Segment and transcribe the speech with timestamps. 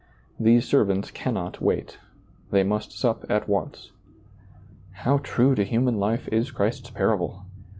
[0.39, 1.99] These servants cannot wait.
[2.49, 3.91] They must sup at once.
[4.93, 7.45] How true to human life is Christ's parable